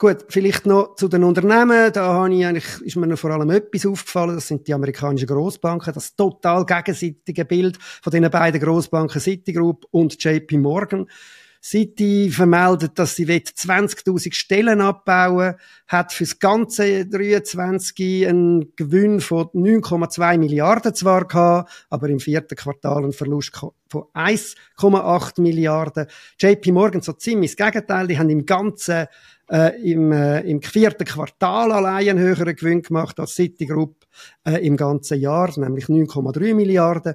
Gut, 0.00 0.26
vielleicht 0.28 0.64
noch 0.64 0.94
zu 0.94 1.08
den 1.08 1.24
Unternehmen. 1.24 1.92
Da 1.92 2.12
habe 2.12 2.32
ich 2.32 2.46
eigentlich, 2.46 2.80
ist 2.82 2.94
mir 2.94 3.16
vor 3.16 3.32
allem 3.32 3.50
etwas 3.50 3.84
aufgefallen. 3.84 4.36
Das 4.36 4.46
sind 4.46 4.68
die 4.68 4.72
amerikanischen 4.72 5.26
Großbanken. 5.26 5.92
Das 5.92 6.14
total 6.14 6.64
gegenseitige 6.64 7.44
Bild 7.44 7.78
von 7.80 8.12
den 8.12 8.30
beiden 8.30 8.60
Großbanken 8.60 9.20
Citigroup 9.20 9.86
und 9.90 10.22
JP 10.22 10.58
Morgan. 10.58 11.08
Citi 11.70 12.30
vermeldet, 12.30 12.98
dass 12.98 13.14
sie 13.14 13.26
20.000 13.26 14.32
Stellen 14.32 14.80
abbauen, 14.80 15.56
hat 15.86 16.14
fürs 16.14 16.38
ganze 16.38 17.06
23 17.06 18.26
einen 18.26 18.74
Gewinn 18.74 19.20
von 19.20 19.48
9,2 19.48 20.38
Milliarden 20.38 20.94
zwar 20.94 21.26
gehabt, 21.26 21.86
aber 21.90 22.08
im 22.08 22.20
vierten 22.20 22.56
Quartal 22.56 23.04
einen 23.04 23.12
Verlust 23.12 23.52
von 23.90 24.04
1,8 24.14 25.40
Milliarden. 25.42 26.06
JP 26.38 26.72
Morgan 26.72 27.02
so 27.02 27.12
ziemlich 27.12 27.54
das 27.54 27.66
Gegenteil, 27.66 28.06
die 28.06 28.18
haben 28.18 28.30
im 28.30 28.46
ganzen 28.46 29.06
äh, 29.50 29.80
im, 29.82 30.12
äh, 30.12 30.40
im 30.40 30.62
vierten 30.62 31.04
Quartal 31.04 31.72
allein 31.72 32.08
einen 32.08 32.18
höheren 32.18 32.54
Gewinn 32.54 32.82
gemacht 32.82 33.18
als 33.18 33.34
Citigroup 33.34 34.06
äh, 34.44 34.64
im 34.66 34.76
ganzen 34.76 35.18
Jahr, 35.20 35.50
nämlich 35.58 35.86
9,3 35.86 36.54
Milliarden. 36.54 37.14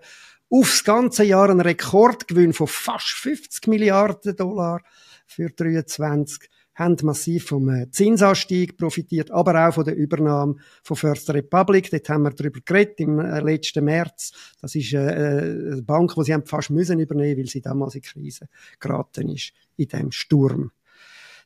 Aufs 0.56 0.84
ganze 0.84 1.24
Jahr 1.24 1.50
ein 1.50 1.62
Rekordgewinn 1.62 2.54
von 2.54 2.68
fast 2.68 3.08
50 3.08 3.66
Milliarden 3.66 4.36
Dollar 4.36 4.84
für 5.26 5.50
23 5.50 6.48
haben 6.76 6.96
massiv 7.02 7.48
vom 7.48 7.70
äh, 7.70 7.90
Zinsanstieg 7.90 8.78
profitiert, 8.78 9.32
aber 9.32 9.68
auch 9.68 9.74
von 9.74 9.84
der 9.84 9.96
Übernahme 9.96 10.58
von 10.84 10.96
First 10.96 11.32
Republic. 11.32 11.90
Dort 11.90 12.08
haben 12.08 12.22
wir 12.22 12.30
darüber 12.30 12.60
geredet 12.64 13.00
im 13.00 13.18
äh, 13.18 13.40
letzten 13.40 13.84
März. 13.86 14.32
Das 14.62 14.76
ist 14.76 14.94
äh, 14.94 15.00
eine 15.00 15.82
Bank, 15.82 16.14
die 16.14 16.24
sie 16.24 16.34
haben 16.36 16.46
fast 16.46 16.70
müssen 16.70 17.00
übernehmen, 17.00 17.40
weil 17.40 17.48
sie 17.48 17.62
damals 17.62 17.96
in 17.96 18.04
Krise 18.04 18.48
geraten 18.80 19.30
ist 19.30 19.54
in 19.78 19.88
dem 19.88 20.12
Sturm. 20.12 20.70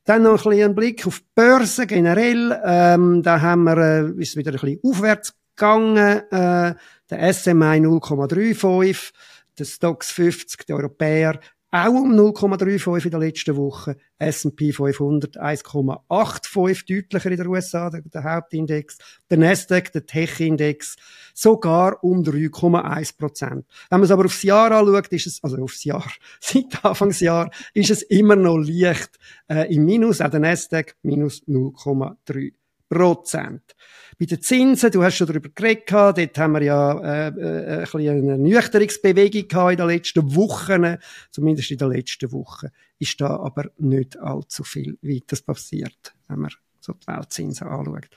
Dann 0.03 0.23
noch 0.23 0.45
ein 0.45 0.51
bisschen 0.51 0.75
Blick 0.75 1.07
auf 1.07 1.19
die 1.19 1.25
Börse 1.33 1.87
generell. 1.87 2.61
Ähm, 2.61 3.23
da 3.23 3.39
haben 3.39 3.63
wir, 3.63 3.77
äh, 3.77 4.21
ist 4.21 4.35
wieder 4.35 4.51
ein 4.51 4.59
bisschen 4.59 4.81
aufwärts 4.83 5.33
gegangen. 5.57 6.21
Äh, 6.31 6.75
der 7.09 7.33
SMI 7.33 7.79
0,35, 7.79 9.11
der 9.57 9.65
Stocks 9.65 10.11
50, 10.11 10.65
der 10.67 10.75
Europäer 10.75 11.39
auch 11.69 11.89
um 11.89 12.13
0,35 12.13 13.05
in 13.05 13.11
der 13.11 13.19
letzten 13.19 13.57
Woche. 13.57 13.97
S&P 14.19 14.71
500 14.71 15.37
1,85 15.37 16.87
deutlicher 16.87 17.29
in 17.29 17.37
den 17.37 17.47
USA, 17.47 17.89
der, 17.89 18.01
der 18.01 18.23
Hauptindex. 18.23 18.97
Der 19.29 19.37
Nasdaq, 19.37 19.91
der 19.91 20.05
Tech-Index, 20.05 20.95
sogar 21.33 22.01
um 22.03 22.23
3,1 22.23 23.17
Prozent. 23.17 23.65
Wenn 23.89 23.99
man 23.99 24.03
es 24.03 24.11
aber 24.11 24.25
aufs 24.25 24.43
Jahr 24.43 24.71
anschaut, 24.71 25.09
ist 25.09 25.27
es, 25.27 25.43
also 25.43 25.57
aufs 25.57 25.83
Jahr, 25.83 26.09
seit 26.39 26.83
Anfangsjahr, 26.83 27.51
ist 27.73 27.91
es 27.91 28.01
immer 28.03 28.37
noch 28.37 28.57
leicht 28.57 29.19
äh, 29.49 29.73
im 29.73 29.85
Minus, 29.85 30.21
auch 30.21 30.29
der 30.29 30.39
Nasdaq 30.39 30.95
minus 31.03 31.43
0,3 31.47 32.53
Prozent. 32.89 33.75
Bei 34.19 34.25
den 34.25 34.41
Zinsen, 34.41 34.91
du 34.91 35.03
hast 35.03 35.15
schon 35.15 35.27
darüber 35.27 35.49
geredet, 35.49 35.91
dort 35.91 36.37
haben 36.37 36.53
wir 36.53 36.63
ja 36.63 37.27
äh, 37.27 37.27
äh, 37.27 37.85
ein 37.85 38.09
eine 38.09 38.37
Nüchterungsbewegung 38.37 39.47
gehabt 39.47 39.71
in 39.73 39.77
den 39.77 39.87
letzten 39.87 40.35
Wochen, 40.35 40.97
zumindest 41.29 41.71
in 41.71 41.77
den 41.77 41.91
letzten 41.91 42.31
Wochen. 42.31 42.67
Ist 42.97 43.21
da 43.21 43.37
aber 43.37 43.65
nicht 43.77 44.17
allzu 44.17 44.63
viel 44.63 44.97
weiter 45.01 45.37
passiert, 45.45 46.15
wenn 46.27 46.39
man 46.39 46.51
so 46.79 46.93
die 46.93 47.07
Weltzinsen 47.07 47.67
anschaut. 47.67 48.09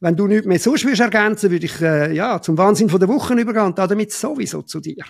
Wenn 0.00 0.16
du 0.16 0.26
nichts 0.26 0.46
mehr 0.46 0.58
sonst 0.58 0.84
willst 0.84 1.00
ergänzen, 1.00 1.50
würde 1.50 1.64
ich 1.64 1.80
äh, 1.80 2.12
ja, 2.12 2.42
zum 2.42 2.58
Wahnsinn 2.58 2.90
von 2.90 3.00
der 3.00 3.08
Wochen 3.08 3.38
übergehen 3.38 3.66
und 3.66 3.78
damit 3.78 4.12
sowieso 4.12 4.62
zu 4.62 4.80
dir. 4.80 5.04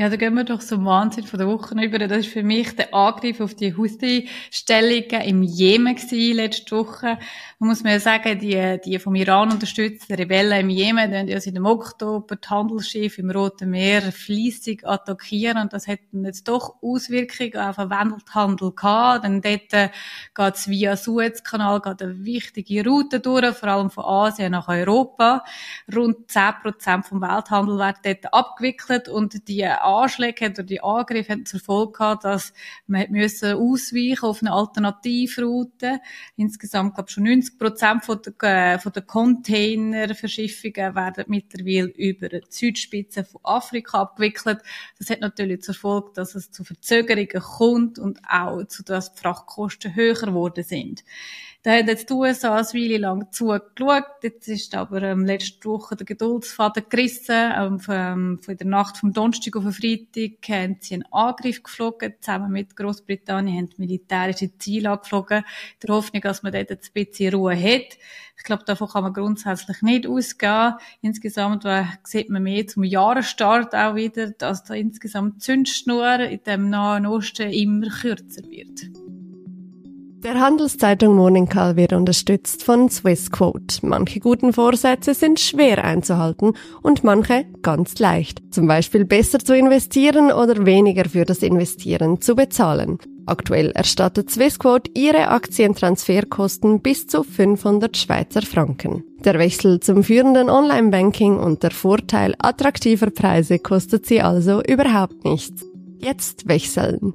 Ja, 0.00 0.08
da 0.08 0.16
gehen 0.16 0.32
wir 0.32 0.44
doch 0.44 0.60
zum 0.60 0.86
Wahnsinn 0.86 1.26
von 1.26 1.38
der 1.38 1.46
Woche 1.46 1.74
über. 1.74 1.98
Das 1.98 2.20
ist 2.20 2.32
für 2.32 2.42
mich 2.42 2.74
der 2.74 2.94
Angriff 2.94 3.38
auf 3.38 3.54
die 3.54 3.76
Houthi-Stellungen 3.76 5.20
im 5.26 5.42
Jemen 5.42 5.94
gewesen, 5.94 6.36
letzte 6.36 6.74
Woche. 6.74 7.18
Man 7.58 7.68
muss 7.68 7.82
mir 7.82 7.92
ja 7.92 8.00
sagen, 8.00 8.38
die, 8.38 8.80
die 8.82 8.98
vom 8.98 9.14
Iran 9.14 9.52
unterstützten 9.52 10.14
Rebellen 10.14 10.58
im 10.58 10.70
Jemen, 10.70 11.26
die 11.26 11.32
ja 11.34 11.38
seit 11.38 11.54
dem 11.54 11.66
Oktober 11.66 12.36
die 12.36 12.48
Handelsschiffe 12.48 13.20
im 13.20 13.30
Roten 13.30 13.68
Meer 13.68 14.00
fließig 14.00 14.88
attackieren. 14.88 15.58
Und 15.58 15.74
das 15.74 15.86
hat 15.86 15.98
jetzt 16.12 16.48
doch 16.48 16.76
Auswirkungen 16.80 17.58
auf 17.58 17.76
den 17.76 17.90
Welthandel 17.90 18.72
gehabt. 18.72 19.24
Denn 19.26 19.42
dort 19.42 19.72
äh, 19.74 19.90
geht 20.34 20.54
es 20.54 20.66
via 20.66 20.96
Suezkanal, 20.96 21.82
geht 21.82 22.00
eine 22.00 22.24
wichtige 22.24 22.88
Route 22.88 23.20
durch, 23.20 23.54
vor 23.54 23.68
allem 23.68 23.90
von 23.90 24.06
Asien 24.06 24.52
nach 24.52 24.68
Europa. 24.68 25.44
Rund 25.94 26.30
10 26.30 26.42
Prozent 26.62 27.04
vom 27.04 27.20
Welthandel 27.20 27.76
werden 27.76 27.98
dort 28.02 28.32
abgewickelt 28.32 29.10
und 29.10 29.46
die 29.46 29.66
Anschläge 29.90 30.50
oder 30.50 30.62
die 30.62 30.82
Angriffe 30.82 31.32
haben 31.32 31.46
zur 31.46 31.60
Folge 31.60 31.92
gehabt, 31.92 32.24
dass 32.24 32.52
man 32.86 33.10
müssen 33.10 33.54
ausweichen 33.54 34.24
auf 34.24 34.42
eine 34.42 34.52
Alternativroute. 34.52 36.00
Insgesamt, 36.36 36.94
glaube 36.94 37.08
ich, 37.08 37.14
schon 37.14 37.24
90 37.24 37.58
Prozent 37.58 38.04
von 38.04 38.20
der, 38.22 38.74
äh, 38.74 38.78
von 38.78 38.92
der 38.92 39.02
Containerverschiffungen 39.02 40.94
werden 40.94 41.24
mittlerweile 41.28 41.88
über 41.88 42.28
die 42.28 42.40
Südspitze 42.48 43.24
von 43.24 43.40
Afrika 43.44 44.00
abgewickelt. 44.00 44.60
Das 44.98 45.10
hat 45.10 45.20
natürlich 45.20 45.62
zur 45.62 45.74
Folge, 45.74 46.10
dass 46.14 46.34
es 46.34 46.50
zu 46.50 46.64
Verzögerungen 46.64 47.28
kommt 47.28 47.98
und 47.98 48.20
auch 48.28 48.64
zu, 48.64 48.82
dass 48.82 49.14
die 49.14 49.20
Frachtkosten 49.20 49.94
höher 49.94 50.14
geworden 50.14 50.64
sind. 50.64 51.04
Da 51.62 51.72
hat 51.72 51.88
jetzt 51.88 52.08
die 52.08 52.14
USA 52.14 52.56
eine 52.56 52.66
Weile 52.68 52.96
lang 52.96 53.30
zugeschaut. 53.32 54.04
Jetzt 54.22 54.48
ist 54.48 54.74
aber 54.74 55.02
ähm, 55.02 55.26
letzte 55.26 55.68
Woche 55.68 55.94
der 55.94 56.06
Geduldsfaden 56.06 56.84
gerissen. 56.88 57.36
Ähm, 57.36 57.78
von, 57.78 58.38
von 58.38 58.56
der 58.56 58.66
Nacht 58.66 58.96
vom 58.96 59.12
Donnerstag 59.12 59.56
auf 59.56 59.64
den 59.64 59.72
Freitag 59.72 60.48
haben 60.48 60.78
sie 60.80 60.94
einen 60.94 61.12
Angriff 61.12 61.62
geflogen. 61.62 62.14
Zusammen 62.18 62.50
mit 62.50 62.76
Großbritannien 62.76 63.58
haben 63.58 63.74
militärische 63.76 64.56
Ziele 64.56 64.90
angeflogen. 64.90 65.38
In 65.40 65.86
der 65.86 65.94
Hoffnung, 65.96 66.22
dass 66.22 66.42
man 66.42 66.52
dort 66.52 66.70
ein 66.70 66.78
bisschen 66.94 67.34
Ruhe 67.34 67.54
hat. 67.54 67.98
Ich 68.38 68.44
glaube, 68.44 68.64
davon 68.64 68.88
kann 68.88 69.02
man 69.02 69.12
grundsätzlich 69.12 69.82
nicht 69.82 70.06
ausgehen. 70.06 70.76
Insgesamt 71.02 71.66
äh, 71.66 71.84
sieht 72.04 72.30
man 72.30 72.42
mehr 72.42 72.66
zum 72.68 72.84
Jahresstart 72.84 73.74
auch 73.74 73.96
wieder, 73.96 74.30
dass 74.30 74.64
da 74.64 74.72
insgesamt 74.72 75.34
die 75.34 75.38
Zündschnur 75.40 76.20
in 76.20 76.42
dem 76.42 76.70
Nahen 76.70 77.04
Osten 77.04 77.52
immer 77.52 77.90
kürzer 77.90 78.48
wird. 78.48 79.09
Der 80.22 80.38
Handelszeitung 80.38 81.16
Morning 81.16 81.48
Call 81.48 81.76
wird 81.76 81.94
unterstützt 81.94 82.62
von 82.62 82.90
Swissquote. 82.90 83.78
Manche 83.80 84.20
guten 84.20 84.52
Vorsätze 84.52 85.14
sind 85.14 85.40
schwer 85.40 85.82
einzuhalten 85.82 86.52
und 86.82 87.04
manche 87.04 87.46
ganz 87.62 87.98
leicht. 87.98 88.42
Zum 88.50 88.66
Beispiel 88.66 89.06
besser 89.06 89.38
zu 89.38 89.56
investieren 89.56 90.30
oder 90.30 90.66
weniger 90.66 91.06
für 91.06 91.24
das 91.24 91.42
Investieren 91.42 92.20
zu 92.20 92.34
bezahlen. 92.34 92.98
Aktuell 93.24 93.70
erstattet 93.70 94.30
Swissquote 94.30 94.90
ihre 94.94 95.28
Aktientransferkosten 95.28 96.82
bis 96.82 97.06
zu 97.06 97.22
500 97.22 97.96
Schweizer 97.96 98.42
Franken. 98.42 99.02
Der 99.24 99.38
Wechsel 99.38 99.80
zum 99.80 100.04
führenden 100.04 100.50
Online-Banking 100.50 101.38
und 101.38 101.62
der 101.62 101.70
Vorteil 101.70 102.34
attraktiver 102.38 103.08
Preise 103.08 103.58
kostet 103.58 104.04
sie 104.04 104.20
also 104.20 104.62
überhaupt 104.62 105.24
nichts. 105.24 105.64
Jetzt 105.98 106.46
wechseln. 106.46 107.14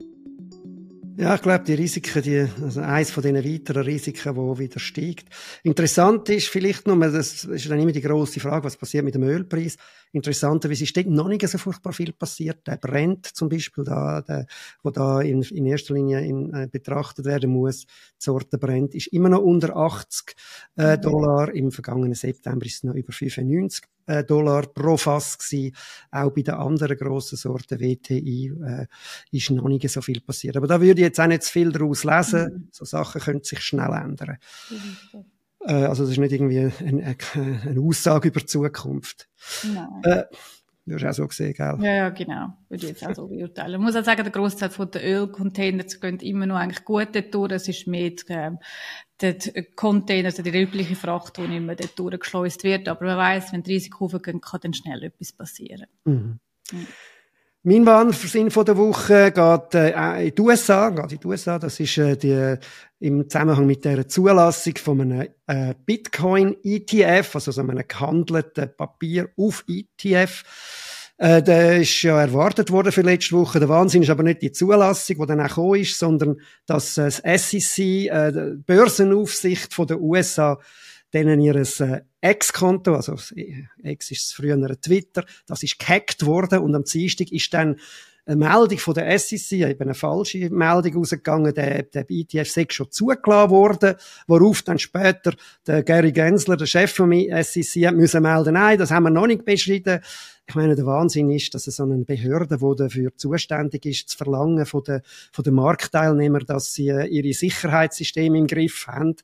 Ja, 1.18 1.36
ich 1.36 1.42
glaube, 1.42 1.64
die 1.64 1.76
Risiken, 1.76 2.22
die, 2.24 2.46
also 2.62 2.82
eins 2.82 3.10
von 3.10 3.24
diesen 3.24 3.42
weiteren 3.42 3.84
Risiken, 3.84 4.36
wo 4.36 4.58
wieder 4.60 4.80
steigt. 4.80 5.28
Interessant 5.64 6.28
ist 6.28 6.50
vielleicht 6.50 6.88
nur, 6.88 6.98
das 7.10 7.46
ist 7.46 7.70
dann 7.70 7.80
immer 7.80 7.94
die 7.94 8.02
große 8.02 8.42
Frage, 8.42 8.66
was 8.66 8.76
passiert 8.76 9.06
mit 9.06 9.16
dem 9.16 9.24
Ölpreis. 9.24 9.78
Interessanterweise 10.16 10.86
ist 10.86 10.96
dort 10.96 11.08
noch 11.08 11.28
nicht 11.28 11.46
so 11.46 11.58
furchtbar 11.58 11.92
viel 11.92 12.14
passiert. 12.14 12.66
Der 12.68 12.78
brennt 12.78 13.26
zum 13.26 13.50
Beispiel 13.50 13.84
da, 13.84 14.22
der, 14.22 14.48
wo 14.82 14.90
da 14.90 15.20
in, 15.20 15.42
in 15.42 15.66
erster 15.66 15.94
Linie 15.94 16.22
in, 16.22 16.54
äh, 16.54 16.70
betrachtet 16.72 17.26
werden 17.26 17.52
muss, 17.52 17.86
die 17.86 17.90
Sorte 18.20 18.58
brennt, 18.58 18.96
ist 18.96 19.08
immer 19.08 19.28
noch 19.28 19.42
unter 19.42 19.76
80 19.76 20.34
äh, 20.78 20.98
Dollar. 20.98 21.54
Im 21.54 21.70
vergangenen 21.70 22.14
September 22.14 22.66
ist 22.66 22.76
es 22.76 22.84
noch 22.84 22.96
über 22.96 23.12
95 23.12 23.84
äh, 24.06 24.24
Dollar 24.24 24.68
pro 24.68 24.96
Fass 24.96 25.38
gewesen. 25.38 25.76
Auch 26.12 26.32
bei 26.32 26.44
den 26.44 26.54
anderen 26.54 26.96
grossen 26.96 27.36
Sorten 27.36 27.82
WTI 27.82 28.54
äh, 28.64 28.86
ist 29.32 29.52
noch 29.52 29.68
nicht 29.68 29.90
so 29.90 30.02
viel 30.02 30.22
passiert. 30.22 30.56
Aber 30.56 30.68
da 30.68 30.80
würde 30.80 31.02
ich 31.02 31.08
jetzt 31.08 31.20
auch 31.20 31.28
nicht 31.28 31.44
zu 31.44 31.52
viel 31.52 31.74
daraus 31.74 32.06
lesen. 32.06 32.54
Mhm. 32.54 32.68
So 32.72 32.86
Sachen 32.86 33.20
können 33.20 33.44
sich 33.44 33.60
schnell 33.60 33.92
ändern. 33.92 34.38
Mhm. 34.70 35.26
Äh, 35.66 35.86
also 35.86 36.04
das 36.04 36.12
ist 36.12 36.18
nicht 36.18 36.32
irgendwie 36.32 36.60
eine, 36.60 37.16
eine 37.66 37.82
Aussage 37.82 38.30
über 38.30 38.40
die 38.40 38.46
Zukunft. 38.46 39.28
Nein. 39.64 40.02
Äh, 40.04 40.24
Du 40.88 40.94
hast 40.94 41.04
auch 41.04 41.14
so 41.14 41.28
gesehen, 41.28 41.54
gell? 41.54 41.78
Ja, 41.82 41.92
ja, 41.92 42.10
genau. 42.10 42.54
Würde 42.70 42.86
ich 42.86 42.92
jetzt 42.92 43.06
auch 43.08 43.16
so 43.16 43.28
beurteilen. 43.28 43.74
Ich 43.74 43.80
muss 43.80 43.96
auch 43.96 44.04
sagen, 44.04 44.22
der 44.22 44.32
Großteil 44.32 44.70
von 44.70 44.92
den 44.92 45.02
Ölcontainers 45.02 46.00
gehen 46.00 46.20
immer 46.20 46.46
noch 46.46 46.58
eigentlich 46.58 46.86
gut 46.86 47.08
dort 47.14 47.34
durch. 47.34 47.54
Es 47.54 47.68
ist 47.68 47.88
mehr 47.88 48.12
ähm, 48.28 48.60
der 49.20 49.36
Container, 49.76 50.28
also 50.28 50.44
die 50.44 50.52
übliche 50.52 50.96
Fracht, 50.96 51.38
die 51.38 51.60
mehr 51.60 51.76
dort 51.76 51.98
durchgeschleust 51.98 52.64
wird. 52.64 52.88
Aber 52.88 53.04
man 53.04 53.18
weiss, 53.18 53.52
wenn 53.52 53.64
die 53.64 53.74
Risiken 53.74 54.00
hochgehen, 54.00 54.42
kann 54.42 54.60
dann 54.62 54.74
schnell 54.76 55.04
etwas 55.04 55.34
passieren. 55.34 55.88
Mhm. 56.04 56.40
Mhm. 56.72 56.88
Mein 57.68 57.84
Warnsinn 57.88 58.52
von 58.52 58.64
der 58.64 58.78
Woche 58.78 59.32
geht 59.32 59.74
äh, 59.74 60.28
in 60.28 60.36
die 60.36 60.42
USA, 60.44 60.92
geht 60.92 61.14
in 61.14 61.20
die 61.20 61.26
USA. 61.26 61.58
Das 61.58 61.80
ist 61.80 61.98
äh, 61.98 62.16
die, 62.16 62.58
im 63.00 63.28
Zusammenhang 63.28 63.66
mit 63.66 63.84
der 63.84 64.08
Zulassung 64.08 64.76
von 64.78 65.02
einem 65.02 65.28
äh, 65.48 65.74
Bitcoin-ETF, 65.84 67.34
also 67.34 67.52
so 67.52 67.62
einem 67.62 67.82
gehandelten 67.88 68.70
Papier 68.78 69.30
auf 69.36 69.66
ETF. 69.68 70.44
Äh, 71.18 71.42
der 71.42 71.82
ist 71.82 72.04
ja 72.04 72.22
erwartet 72.22 72.70
worden 72.70 72.92
für 72.92 73.02
letzte 73.02 73.36
Woche. 73.36 73.58
Der 73.58 73.70
Wahnsinn 73.70 74.04
ist 74.04 74.12
aber 74.12 74.22
nicht 74.22 74.44
die 74.44 74.52
Zulassung, 74.52 75.18
die 75.20 75.26
dann 75.26 75.42
auch 75.42 75.48
gekommen 75.48 75.82
ist, 75.82 75.98
sondern 75.98 76.40
dass 76.68 77.00
äh, 77.00 77.10
das 77.24 77.50
SEC, 77.50 77.80
äh, 77.80 78.32
die 78.32 78.62
Börsenaufsicht 78.64 79.74
von 79.74 79.88
den 79.88 80.02
USA, 80.02 80.60
denen 81.16 81.40
ihres 81.40 81.80
äh, 81.80 82.02
Ex-Konto, 82.22 82.94
also 82.96 83.16
Ex 83.84 84.12
ist 84.12 84.34
früher 84.34 84.58
Twitter, 84.82 85.26
das 85.48 85.64
ist 85.64 85.80
gehackt 85.80 86.26
worden 86.26 86.60
und 86.60 86.76
am 86.76 86.84
Dienstag 86.84 87.32
ist 87.32 87.54
dann 87.54 87.78
eine 88.26 88.38
Meldung 88.38 88.80
von 88.80 88.96
der 88.96 89.18
SEC, 89.20 89.52
eben 89.52 89.84
eine 89.84 89.94
falsche 89.94 90.50
Meldung 90.50 90.96
rausgegangen, 90.96 91.54
der, 91.54 91.84
der 91.84 92.06
ETF 92.10 92.50
sei 92.50 92.66
schon 92.70 92.92
zugelassen 92.92 93.52
worden, 93.52 93.96
worauf 94.28 94.64
dann 94.64 94.80
später 94.80 95.34
der 95.68 95.84
Gary 95.84 96.12
Gensler, 96.12 96.58
der 96.58 96.66
Chef 96.66 96.92
vom 96.92 97.12
SEC, 97.12 97.86
hat 97.86 97.96
müssen 97.96 98.24
melden, 98.24 98.56
nein, 98.56 98.78
das 98.78 98.92
haben 98.92 99.04
wir 99.04 99.12
noch 99.12 99.28
nicht 99.28 99.46
beschrieben. 99.46 100.02
Ich 100.48 100.54
meine, 100.54 100.75
der 100.75 100.86
Wahnsinn 100.86 101.32
ist, 101.32 101.56
dass 101.56 101.66
es 101.66 101.78
so 101.78 101.84
eine 101.84 101.98
Behörde, 102.06 102.58
die 102.60 102.75
dafür 102.78 103.16
zuständig 103.16 103.86
ist, 103.86 104.10
zu 104.10 104.18
verlangen 104.18 104.66
von 104.66 104.84
den, 104.84 105.02
von 105.32 105.44
den 105.44 105.56
Marktteilnehmern, 105.56 106.46
dass 106.46 106.74
sie 106.74 106.90
äh, 106.90 107.08
ihre 107.08 107.34
Sicherheitssysteme 107.34 108.38
im 108.38 108.46
Griff 108.46 108.86
haben, 108.88 109.16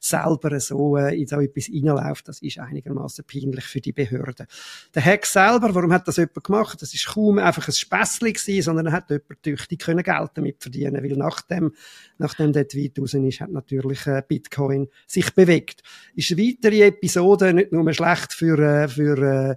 selber 0.00 0.60
so 0.60 0.96
äh, 0.96 1.18
in 1.18 1.26
so 1.26 1.40
etwas 1.40 1.68
reinläuft, 1.68 2.28
das 2.28 2.42
ist 2.42 2.58
einigermaßen 2.58 3.24
peinlich 3.24 3.64
für 3.64 3.80
die 3.80 3.92
Behörde. 3.92 4.46
Der 4.94 5.04
Hack 5.04 5.24
selber, 5.24 5.74
warum 5.74 5.92
hat 5.92 6.06
das 6.06 6.16
jemand 6.16 6.44
gemacht? 6.44 6.82
Das 6.82 6.92
ist 6.92 7.06
kaum 7.06 7.38
einfach 7.38 7.66
ein 7.66 7.72
Späßchen 7.72 8.32
gewesen, 8.32 8.62
sondern 8.62 8.86
er 8.86 8.92
hat 8.92 9.10
jemand 9.10 9.42
tüchtig 9.42 9.80
können 9.80 10.02
Geld 10.02 10.30
damit 10.34 10.62
verdienen, 10.62 11.02
weil 11.02 11.16
nachdem, 11.16 11.72
nachdem 12.18 12.52
der 12.52 12.68
Tweet 12.68 12.98
raus 12.98 13.14
ist, 13.14 13.40
hat 13.40 13.50
natürlich 13.50 14.06
äh, 14.06 14.22
Bitcoin 14.26 14.88
sich 15.06 15.34
bewegt. 15.34 15.82
Ist 16.14 16.32
eine 16.32 16.42
weitere 16.42 16.82
Episode 16.82 17.54
nicht 17.54 17.72
nur 17.72 17.90
schlecht 17.92 18.32
für, 18.32 18.58
äh, 18.58 18.88
für 18.88 19.18
äh, 19.18 19.56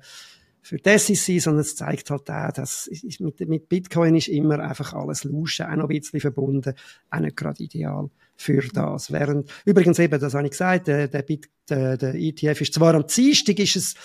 für 0.61 0.77
das 0.77 1.09
ist 1.09 1.25
sie, 1.25 1.39
sondern 1.39 1.61
es 1.61 1.75
zeigt 1.75 2.09
halt 2.09 2.29
auch, 2.29 2.51
dass 2.51 2.89
mit, 3.19 3.39
mit 3.39 3.69
Bitcoin 3.69 4.15
ist 4.15 4.27
immer 4.27 4.59
einfach 4.59 4.93
alles 4.93 5.23
Luschen, 5.23 5.65
auch 5.65 5.75
noch 5.75 5.89
ein 5.89 5.99
bisschen 5.99 6.19
verbunden, 6.19 6.73
auch 7.09 7.19
nicht 7.19 7.37
gerade 7.37 7.63
ideal 7.63 8.09
für 8.35 8.61
das. 8.73 9.11
Während, 9.11 9.51
übrigens 9.65 9.99
eben, 9.99 10.19
das 10.19 10.33
habe 10.33 10.45
ich 10.45 10.51
gesagt, 10.51 10.87
der, 10.87 11.07
der, 11.07 11.21
Bit, 11.23 11.49
der, 11.69 11.97
der 11.97 12.15
ETF 12.15 12.61
ist 12.61 12.73
zwar 12.73 12.93
am 12.93 13.05
Dienstag 13.05 13.59
ist 13.59 13.75
es 13.75 13.95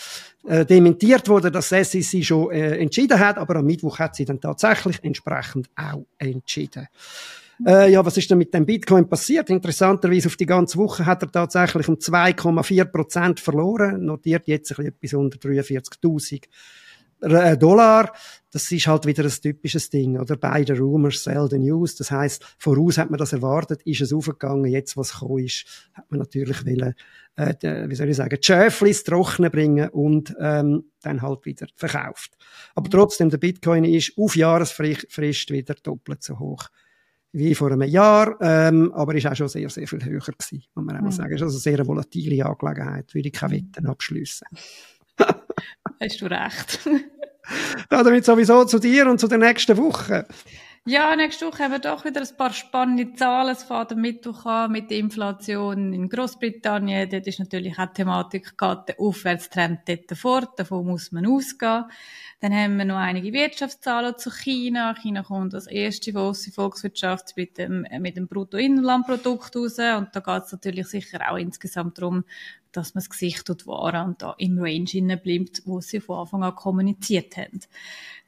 äh, 0.44 0.66
dementiert 0.66 1.28
worden, 1.28 1.52
dass 1.52 1.68
das 1.68 1.92
SEC 1.92 2.25
schon 2.25 2.50
äh, 2.50 2.76
entschieden 2.78 3.18
hat, 3.18 3.38
aber 3.38 3.56
am 3.56 3.66
Mittwoch 3.66 3.99
hat 3.99 4.16
sie 4.16 4.25
dann 4.25 4.40
tatsächlich 4.40 4.99
entsprechend 5.02 5.70
auch 5.76 6.04
entschieden. 6.18 6.88
Äh, 7.66 7.92
ja, 7.92 8.04
was 8.04 8.16
ist 8.16 8.30
denn 8.30 8.38
mit 8.38 8.52
dem 8.52 8.66
Bitcoin 8.66 9.08
passiert? 9.08 9.50
Interessanterweise 9.50 10.28
auf 10.28 10.37
die 10.37 10.46
ganze 10.46 10.78
Woche 10.78 11.06
hat 11.06 11.23
er 11.23 11.30
tatsächlich 11.30 11.88
um 11.88 11.96
2,4 11.96 12.84
Prozent 12.87 13.40
verloren, 13.40 14.04
notiert 14.04 14.46
jetzt 14.49 14.78
etwas 14.78 15.14
unter 15.14 15.38
43.000 15.38 16.42
äh, 17.20 17.56
Dollar. 17.56 18.12
Das 18.50 18.70
ist 18.70 18.87
halt 18.87 19.06
wieder 19.06 19.25
ein 19.25 19.30
typisches 19.30 19.90
Ding, 19.90 20.18
oder? 20.18 20.37
Beide 20.37 20.78
Rumors 20.78 21.25
sell 21.25 21.49
the 21.50 21.58
news. 21.58 21.96
Das 21.96 22.11
heißt, 22.11 22.44
voraus 22.58 22.99
hat 22.99 23.11
man 23.11 23.18
das 23.18 23.32
erwartet, 23.32 23.82
ist 23.82 24.00
es 24.00 24.12
aufgegangen. 24.12 24.70
Jetzt, 24.70 24.96
was 24.96 25.12
gekommen 25.12 25.44
ist, 25.44 25.64
hat 25.94 26.11
man 26.11 26.20
natürlich 26.20 26.64
wollen, 26.64 26.94
äh, 27.37 27.88
wie 27.88 27.94
soll 27.94 28.11
ich 28.11 28.16
sagen, 28.16 28.37
die 28.40 28.44
Schäfli 28.44 28.88
ins 28.88 29.04
Trocknen 29.04 29.50
bringen 29.50 29.88
und 29.88 30.34
ähm, 30.38 30.84
dann 31.02 31.23
halt 31.23 31.44
wieder 31.46 31.66
verkauft. 31.76 32.37
Aber 32.75 32.88
trotzdem, 32.90 33.30
der 33.30 33.38
Bitcoin 33.38 33.84
ist 33.84 34.12
auf 34.16 34.37
Jahresfrist 34.37 35.50
wieder 35.50 35.75
doppelt 35.82 36.23
so 36.23 36.38
hoch 36.38 36.68
wie 37.35 37.55
vor 37.55 37.73
einem 37.73 37.83
Jahr, 37.83 38.37
ähm, 38.41 38.93
aber 38.95 39.14
ist 39.17 39.26
auch 39.26 39.35
schon 39.35 39.49
sehr, 39.49 39.69
sehr 39.69 39.88
viel 39.88 40.05
höher 40.05 40.21
gewesen, 40.21 40.62
muss 40.75 40.85
man 40.85 40.97
auch 40.97 41.00
mal 41.00 41.09
mhm. 41.09 41.12
sagen. 41.12 41.35
Ist 41.35 41.43
also 41.43 41.57
eine 41.57 41.76
sehr 41.76 41.87
volatile 41.87 42.47
Angelegenheit, 42.47 43.12
würde 43.12 43.29
ich 43.29 43.35
keine 43.35 43.55
Wetten 43.55 43.87
abschliessen. 43.87 44.47
Hast 46.00 46.21
du 46.21 46.26
recht. 46.26 46.88
Damit 47.88 48.25
sowieso 48.25 48.64
zu 48.64 48.79
dir 48.79 49.11
und 49.11 49.19
zu 49.19 49.26
der 49.26 49.38
nächsten 49.38 49.76
Woche. 49.76 50.26
Ja, 50.87 51.17
nächste 51.17 51.47
Woche 51.47 51.64
haben 51.64 51.73
wir 51.73 51.79
doch 51.79 52.05
wieder 52.05 52.21
ein 52.21 52.37
paar 52.37 52.53
spannende 52.53 53.14
Zahlen. 53.14 53.53
Es 53.53 53.62
fährt 53.62 53.93
am 53.93 54.03
Mittwoch 54.03 54.45
an 54.45 54.71
mit 54.71 54.91
der 54.91 54.99
Inflation 54.99 55.95
in 55.95 56.11
Großbritannien. 56.11 57.09
Dort 57.09 57.26
ist 57.26 57.38
natürlich 57.38 57.79
auch 57.79 57.87
die 57.87 57.95
Thematik, 57.95 58.59
geht 58.59 58.88
der 58.88 59.00
Aufwärtstrend 59.00 59.81
dort 59.87 60.19
fort. 60.19 60.59
Davon 60.59 60.85
muss 60.85 61.11
man 61.11 61.26
ausgehen. 61.26 61.87
Dann 62.41 62.53
haben 62.53 62.76
wir 62.76 62.85
noch 62.85 62.99
einige 62.99 63.33
Wirtschaftszahlen 63.33 64.19
zu 64.19 64.31
China. 64.31 64.95
China 65.00 65.23
kommt 65.23 65.55
als 65.55 65.69
erste 65.69 66.12
große 66.12 66.53
Volkswirtschaft 66.53 67.35
mit 67.35 67.57
dem, 67.57 67.87
mit 68.00 68.19
dem 68.19 68.29
Bruttoinlandprodukt 68.29 69.57
raus. 69.57 69.79
Und 69.79 70.09
da 70.12 70.21
geht 70.21 70.43
es 70.45 70.53
natürlich 70.53 70.87
sicher 70.88 71.31
auch 71.31 71.38
insgesamt 71.38 71.97
darum, 71.97 72.25
dass 72.76 72.95
man 72.95 73.00
das 73.00 73.11
Gesicht 73.11 73.49
wahren 73.66 74.09
und 74.09 74.23
da 74.23 74.35
im 74.38 74.59
Range 74.59 75.16
bleibt, 75.16 75.62
wo 75.64 75.81
sie 75.81 76.00
von 76.00 76.19
Anfang 76.19 76.43
an 76.43 76.54
kommuniziert 76.54 77.37
haben. 77.37 77.61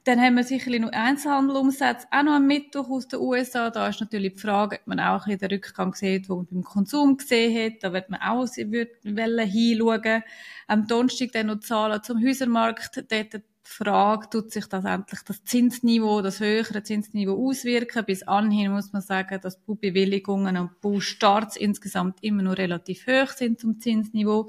Dann 0.05 0.21
haben 0.21 0.37
wir 0.37 0.45
sicherlich 0.45 0.81
noch 0.81 0.93
Einzelhandelumsätze, 0.93 2.07
auch 2.13 2.23
noch 2.23 2.35
am 2.35 2.47
Mittwoch 2.47 2.89
aus 2.91 3.09
den 3.09 3.19
USA. 3.19 3.71
Da 3.71 3.89
ist 3.89 4.01
natürlich 4.01 4.35
die 4.35 4.41
Frage, 4.41 4.77
ob 4.77 4.87
man 4.87 5.01
auch 5.01 5.27
in 5.27 5.37
den 5.37 5.51
Rückgang 5.51 5.95
sieht, 5.95 6.29
wo 6.29 6.37
man 6.37 6.47
beim 6.47 6.63
Konsum 6.63 7.17
gesehen 7.17 7.73
hat. 7.73 7.83
Da 7.83 7.93
wird 7.93 8.09
man 8.09 8.21
auch 8.21 8.47
hinschauen. 8.47 10.23
Am 10.69 10.87
Donnerstag 10.87 11.33
dann 11.33 11.49
noch 11.49 11.59
Zahlen 11.59 12.05
zum 12.05 12.25
Häusermarkt. 12.25 13.05
Dort 13.11 13.43
Frage, 13.69 14.31
tut 14.31 14.53
sich 14.53 14.67
das 14.67 14.85
endlich 14.85 15.21
das 15.23 15.45
Zinsniveau, 15.45 16.23
das 16.23 16.41
höhere 16.41 16.83
Zinsniveau 16.83 17.49
auswirken? 17.49 18.05
Bis 18.05 18.23
anhin 18.23 18.73
muss 18.73 18.93
man 18.93 19.03
sagen, 19.03 19.41
dass 19.43 19.59
Baubewilligungen 19.59 20.57
und 20.57 20.81
Baustarts 20.81 21.57
insgesamt 21.57 22.23
immer 22.23 22.43
noch 22.43 22.57
relativ 22.57 23.07
hoch 23.07 23.31
sind 23.31 23.61
zum 23.61 23.81
Zinsniveau. 23.81 24.49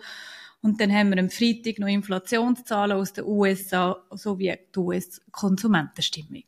Und 0.61 0.79
dann 0.79 0.91
haben 0.91 1.09
wir 1.09 1.19
am 1.19 1.29
Freitag 1.29 1.79
noch 1.79 1.87
Inflationszahlen 1.87 2.97
aus 2.97 3.13
den 3.13 3.25
USA 3.25 3.97
sowie 4.11 4.55
die 4.75 4.79
US-Konsumentenstimmung. 4.79 6.43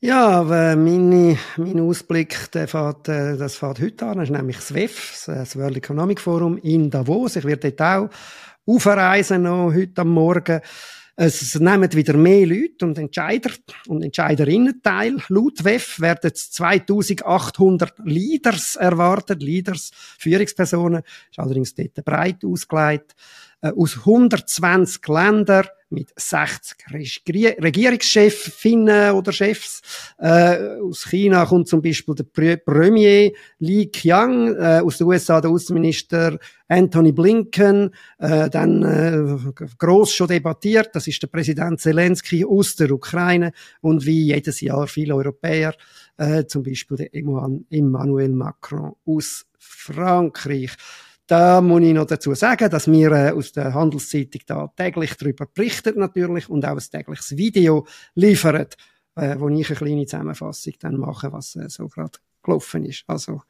Ja, 0.00 0.42
meine, 0.42 1.38
mein 1.56 1.80
Ausblick, 1.80 2.50
der 2.50 2.66
fährt, 2.66 3.08
äh, 3.08 3.36
das 3.36 3.54
fährt 3.54 3.80
heute 3.80 4.06
an, 4.06 4.18
das 4.18 4.30
ist 4.30 4.36
nämlich 4.36 4.56
das 4.56 4.74
WEF, 4.74 5.24
das 5.26 5.56
World 5.56 5.76
Economic 5.76 6.20
Forum 6.20 6.58
in 6.58 6.90
Davos. 6.90 7.36
Ich 7.36 7.44
werde 7.44 7.70
dort 7.70 7.80
auch 7.80 8.10
aufreisen 8.66 9.42
noch 9.42 9.72
heute 9.72 10.02
am 10.02 10.10
Morgen. 10.10 10.60
Es 11.14 11.54
nehmen 11.60 11.92
wieder 11.92 12.16
mehr 12.16 12.46
Leute 12.46 12.86
und 12.86 12.96
Entscheider 12.96 13.50
und 13.86 14.02
Entscheiderinnen 14.02 14.80
teil. 14.82 15.18
Laut 15.28 15.62
WEF 15.62 16.00
werden 16.00 16.34
2800 16.34 17.92
Leaders 18.04 18.76
erwartet. 18.76 19.42
Leaders, 19.42 19.90
Führungspersonen, 20.18 21.02
ist 21.30 21.38
allerdings 21.38 21.74
dort 21.74 22.02
breit 22.04 22.44
ausgelegt. 22.44 23.14
Äh, 23.60 23.72
aus 23.76 23.98
120 23.98 25.06
Ländern 25.06 25.66
mit 25.92 26.12
60 26.16 26.78
Regierungschefinnen 26.92 29.12
oder 29.12 29.32
Chefs. 29.32 29.82
Äh, 30.18 30.80
aus 30.80 31.08
China 31.08 31.46
kommt 31.46 31.68
zum 31.68 31.82
Beispiel 31.82 32.14
der 32.14 32.56
Premier 32.56 33.32
Li 33.58 33.86
Qiang, 33.86 34.56
äh, 34.56 34.80
aus 34.84 34.98
den 34.98 35.06
USA 35.06 35.40
der 35.40 35.50
Außenminister 35.50 36.38
Anthony 36.68 37.12
Blinken, 37.12 37.94
äh, 38.18 38.48
dann 38.48 38.82
äh, 38.82 39.52
groß 39.78 40.14
schon 40.14 40.28
debattiert, 40.28 40.90
das 40.94 41.06
ist 41.06 41.22
der 41.22 41.26
Präsident 41.26 41.80
Zelensky 41.80 42.44
aus 42.44 42.76
der 42.76 42.90
Ukraine 42.90 43.52
und 43.80 44.06
wie 44.06 44.26
jedes 44.26 44.60
Jahr 44.62 44.86
viele 44.86 45.14
Europäer, 45.14 45.74
äh, 46.16 46.46
zum 46.46 46.62
Beispiel 46.62 46.96
der 46.96 47.14
Emmanuel 47.14 48.30
Macron 48.30 48.94
aus 49.04 49.44
Frankreich. 49.58 50.70
Da 51.32 51.62
muss 51.62 51.80
ich 51.80 51.94
noch 51.94 52.04
dazu 52.04 52.34
sagen, 52.34 52.68
dass 52.68 52.92
wir 52.92 53.10
äh, 53.12 53.30
aus 53.30 53.52
der 53.52 53.72
Handelszeitung 53.72 54.42
da 54.44 54.70
täglich 54.76 55.14
darüber 55.16 55.46
berichten 55.46 55.98
natürlich 55.98 56.50
und 56.50 56.66
auch 56.66 56.76
ein 56.76 56.78
tägliches 56.78 57.38
Video 57.38 57.86
liefern, 58.14 58.66
äh, 59.16 59.36
wo 59.38 59.48
ich 59.48 59.70
eine 59.70 59.76
kleine 59.78 60.04
Zusammenfassung 60.04 60.74
dann 60.80 60.98
mache, 60.98 61.32
was 61.32 61.56
äh, 61.56 61.70
so 61.70 61.88
gerade 61.88 62.18
gelaufen 62.42 62.84
ist. 62.84 63.04
Also 63.06 63.40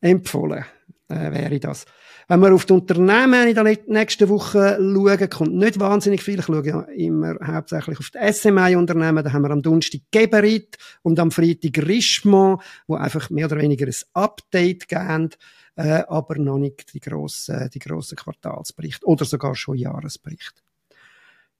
empfohlen 0.00 0.64
äh, 1.10 1.32
wäre 1.32 1.60
das. 1.60 1.84
Wenn 2.28 2.40
wir 2.40 2.54
auf 2.54 2.64
die 2.64 2.72
Unternehmen 2.74 3.48
in 3.48 3.54
der 3.54 3.76
nächsten 3.86 4.28
Woche 4.28 4.78
schauen, 4.78 5.30
kommt 5.30 5.54
nicht 5.54 5.80
wahnsinnig 5.80 6.22
viel. 6.22 6.38
Ich 6.38 6.44
schaue 6.44 6.64
ja 6.64 6.82
immer 6.82 7.34
hauptsächlich 7.44 7.98
auf 7.98 8.10
die 8.10 8.32
SMI-Unternehmen. 8.32 9.24
Da 9.24 9.32
haben 9.32 9.42
wir 9.42 9.50
am 9.50 9.62
Donnerstag 9.62 10.02
Geberit 10.12 10.78
und 11.02 11.18
am 11.18 11.30
Freitag 11.30 11.78
Richemont, 11.86 12.62
wo 12.86 12.94
einfach 12.94 13.30
mehr 13.30 13.46
oder 13.46 13.58
weniger 13.58 13.86
ein 13.86 13.94
Update 14.14 14.88
geben 14.88 15.30
äh, 15.76 16.04
aber 16.08 16.36
noch 16.38 16.58
nicht 16.58 16.92
die 16.92 17.00
grossen, 17.00 17.70
die 17.72 17.78
grossen 17.78 18.16
Quartalsberichte 18.16 19.06
oder 19.06 19.24
sogar 19.24 19.54
schon 19.54 19.76
Jahresberichte. 19.76 20.60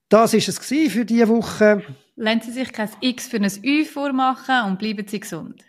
Das 0.09 0.33
ist 0.33 0.49
es 0.49 0.59
für 0.59 1.05
diese 1.05 1.29
Woche. 1.29 1.83
Lassen 2.15 2.41
Sie 2.41 2.51
sich 2.51 2.71
kein 2.71 2.89
X 2.99 3.27
für 3.27 3.37
ein 3.37 3.51
Ü 3.63 3.85
vormachen 3.85 4.65
und 4.67 4.77
bleiben 4.77 5.07
Sie 5.07 5.19
gesund. 5.19 5.63